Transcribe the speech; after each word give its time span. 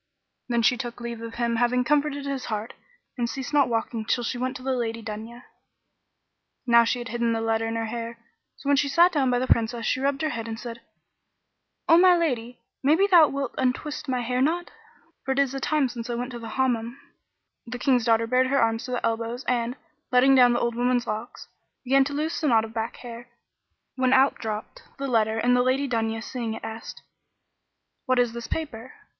Then 0.49 0.63
she 0.63 0.77
took 0.77 0.99
leave 0.99 1.21
of 1.21 1.35
him 1.35 1.57
having 1.57 1.83
comforted 1.83 2.25
his 2.25 2.45
heart, 2.45 2.73
and 3.19 3.29
ceased 3.29 3.53
not 3.53 3.69
walking 3.69 4.03
till 4.03 4.23
she 4.23 4.35
went 4.39 4.57
in 4.57 4.63
to 4.63 4.63
the 4.63 4.75
Lady 4.75 5.03
Dunya. 5.03 5.43
Now 6.65 6.85
she 6.85 6.97
had 6.97 7.09
hidden 7.09 7.33
the 7.33 7.39
letter 7.39 7.67
in 7.67 7.75
her 7.75 7.85
hair: 7.85 8.17
so 8.57 8.67
when 8.67 8.77
she 8.77 8.89
sat 8.89 9.11
down 9.11 9.29
by 9.29 9.37
the 9.37 9.45
Princess 9.45 9.85
she 9.85 9.99
rubbed 9.99 10.23
her 10.23 10.31
head 10.31 10.47
and 10.47 10.59
said, 10.59 10.81
"O 11.87 11.99
my 11.99 12.17
lady, 12.17 12.59
maybe 12.81 13.05
thou 13.05 13.27
wilt 13.27 13.53
untwist 13.59 14.07
my 14.07 14.21
hair 14.21 14.41
knot, 14.41 14.71
for 15.23 15.33
it 15.33 15.37
is 15.37 15.53
a 15.53 15.59
time 15.59 15.87
since 15.87 16.09
I 16.09 16.15
went 16.15 16.31
to 16.31 16.39
the 16.39 16.49
Hammam." 16.57 16.97
The 17.67 17.77
King's 17.77 18.03
daughter 18.05 18.25
bared 18.25 18.47
her 18.47 18.59
arms 18.59 18.85
to 18.85 18.91
the 18.93 19.05
elbows 19.05 19.43
and, 19.47 19.75
letting 20.11 20.33
down 20.33 20.53
the 20.53 20.59
old 20.59 20.73
woman's 20.73 21.05
locks, 21.05 21.47
began 21.83 22.05
to 22.05 22.13
loose 22.13 22.41
the 22.41 22.47
knot 22.47 22.65
of 22.65 22.73
back 22.73 22.95
hair; 23.05 23.29
when 23.97 24.13
out 24.13 24.39
dropped 24.39 24.81
the 24.97 25.07
letter 25.07 25.37
and 25.37 25.55
the 25.55 25.61
Lady 25.61 25.87
Dunya 25.87 26.23
seeing 26.23 26.55
it, 26.55 26.63
asked, 26.63 27.03
"What 28.07 28.17
is 28.17 28.33
this 28.33 28.47
paper?" 28.47 28.93